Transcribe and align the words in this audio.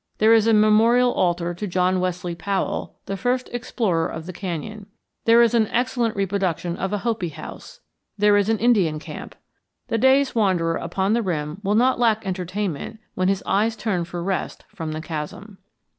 There 0.17 0.33
is 0.33 0.47
a 0.47 0.53
memorial 0.55 1.13
altar 1.13 1.53
to 1.53 1.67
John 1.67 1.99
Wesley 1.99 2.33
Powell, 2.33 2.95
the 3.05 3.15
first 3.15 3.49
explorer 3.53 4.07
of 4.07 4.25
the 4.25 4.33
canyon. 4.33 4.87
There 5.25 5.43
is 5.43 5.53
an 5.53 5.67
excellent 5.67 6.15
reproduction 6.15 6.75
of 6.75 6.91
a 6.91 6.97
Hopi 6.97 7.29
house. 7.29 7.81
There 8.17 8.35
is 8.35 8.49
an 8.49 8.57
Indian 8.57 8.97
camp. 8.97 9.35
The 9.89 9.99
day's 9.99 10.33
wanderer 10.33 10.75
upon 10.77 11.13
the 11.13 11.21
rim 11.21 11.61
will 11.63 11.75
not 11.75 11.99
lack 11.99 12.25
entertainment 12.25 12.97
when 13.13 13.27
his 13.27 13.43
eyes 13.45 13.75
turn 13.75 14.03
for 14.03 14.23
rest 14.23 14.65
from 14.69 14.93
the 14.93 15.01
chasm. 15.01 15.59